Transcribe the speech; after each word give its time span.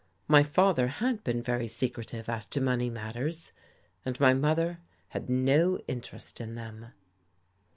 My 0.27 0.41
father 0.41 0.87
had 0.87 1.23
been 1.23 1.43
very 1.43 1.67
secretive 1.67 2.27
as 2.27 2.47
to 2.47 2.59
money 2.59 2.89
matters, 2.89 3.51
and 4.03 4.19
my 4.19 4.33
mother 4.33 4.79
had 5.09 5.29
no 5.29 5.77
interest 5.87 6.41
in 6.41 6.55
them. 6.55 6.87